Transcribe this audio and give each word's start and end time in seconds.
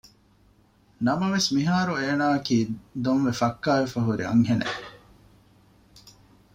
ނަމަވެސް 1.05 1.49
މިހާރު 1.55 1.93
އޭނާއަކީ 2.01 2.57
ދޮންވެ 3.03 3.31
ފައްކާވެފައި 3.39 4.05
ހުރި 4.07 4.23
އަންހެނެއް 4.27 4.79